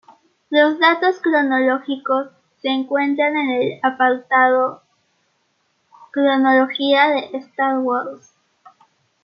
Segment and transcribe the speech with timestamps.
[0.49, 4.81] Los datos cronológicos se encuentran en el apartado
[6.11, 8.33] Cronología de Star Wars.